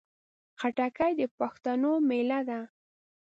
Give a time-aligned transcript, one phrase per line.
[0.59, 2.59] خټکی د پښتنو مېله ده.